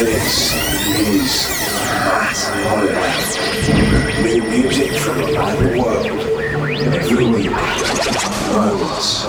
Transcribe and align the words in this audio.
This 0.00 0.56
is 0.96 1.44
Matt 1.84 2.40
Holliday. 2.64 3.12
New 4.22 4.40
music 4.48 4.96
from 4.96 5.20
around 5.20 5.60
the 5.62 5.76
world. 5.78 6.06
Every 6.94 7.26
week. 7.26 7.50
Moments 8.50 9.26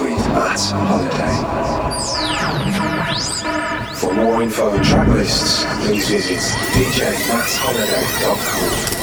with 0.00 0.24
Matt 0.32 0.60
Holliday. 0.72 1.36
For 3.96 4.14
more 4.14 4.40
info 4.42 4.70
and 4.70 4.82
track 4.82 5.08
lists, 5.08 5.66
please 5.84 6.08
visit 6.08 6.40
djmattholliday.com. 6.72 8.97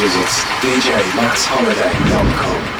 lists, 0.00 0.44
please 0.60 0.84
visit 0.84 1.08
djmattholliday.com. 1.10 2.77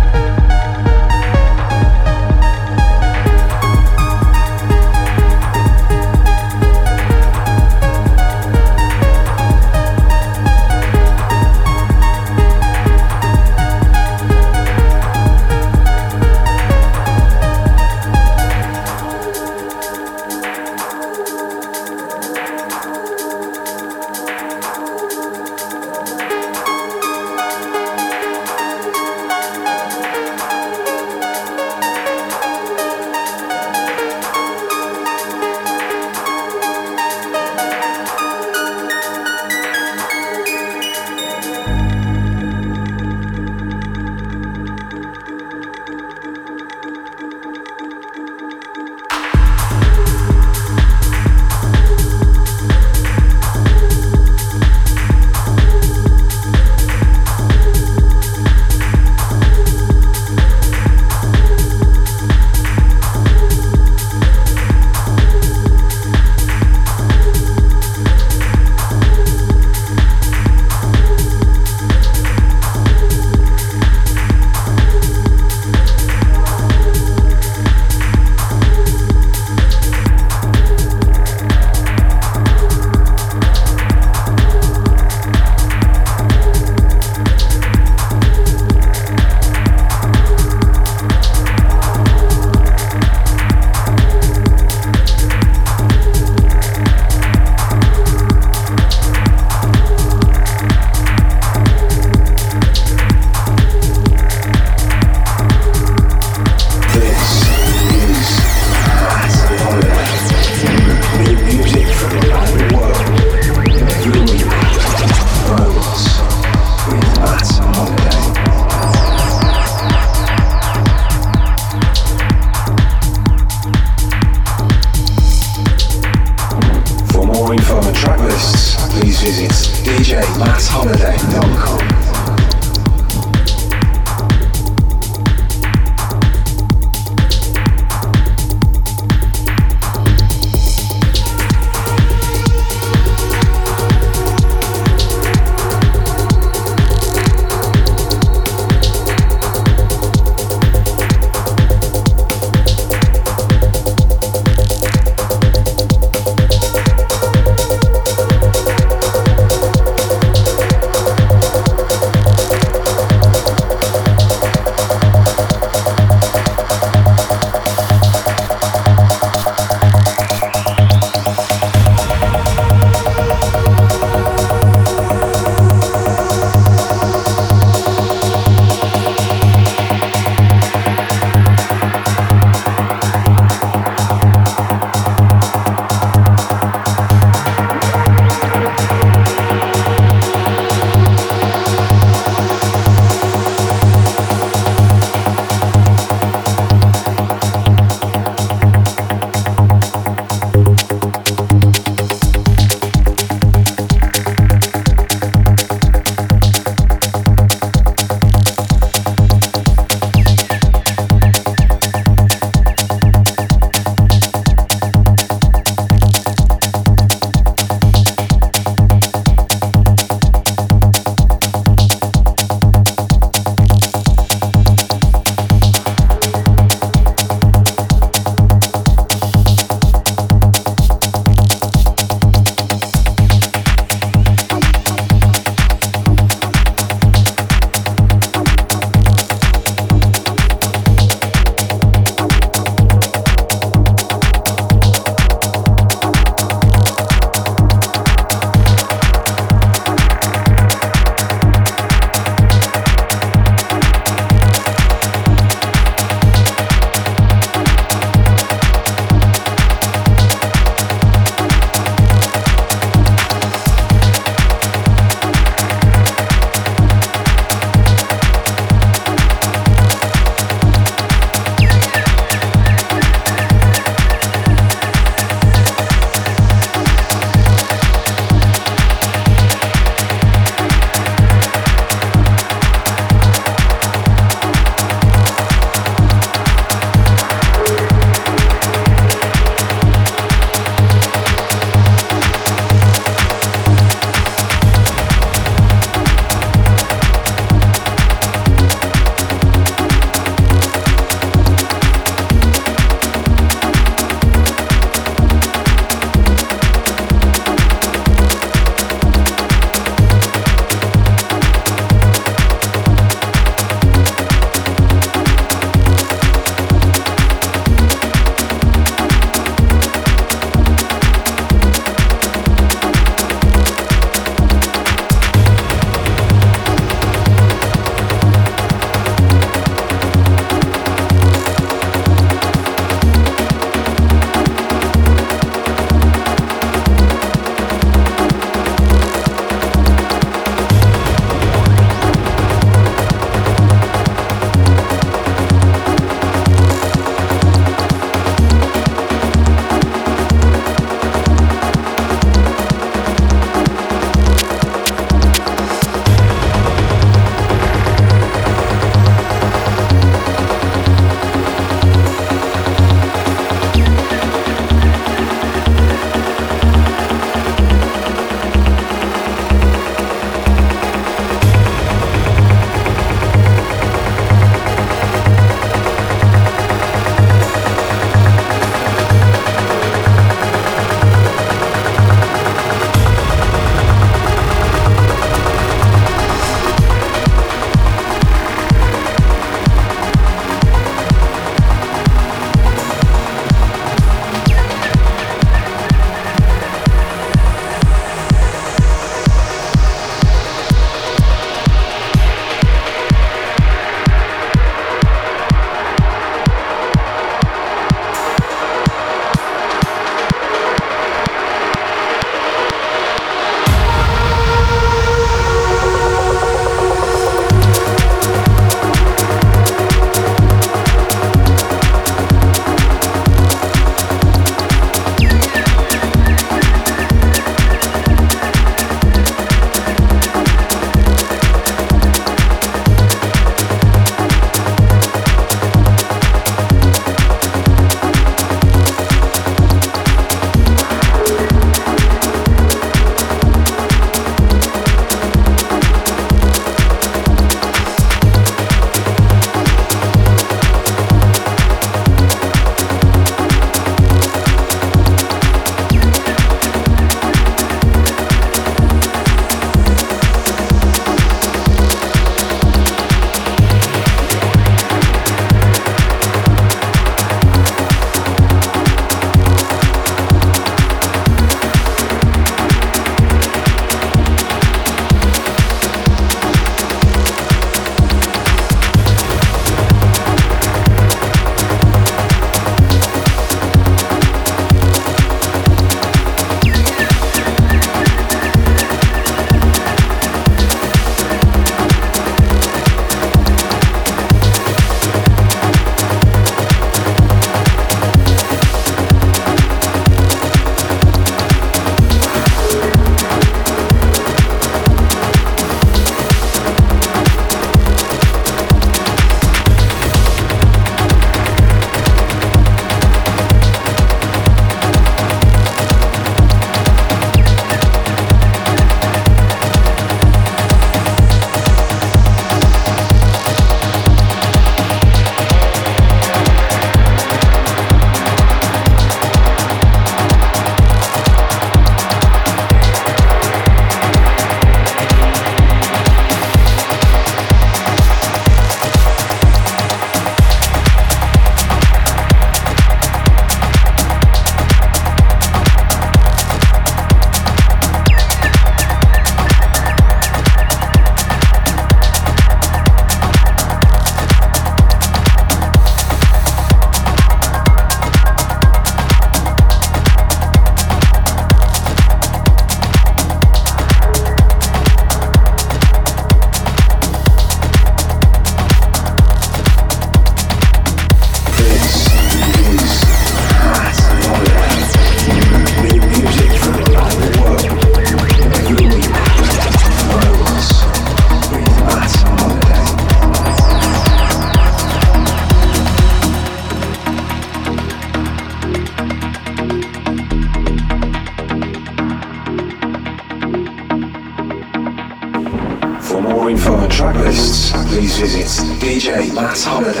djmattholliday.com. 599.31 600.00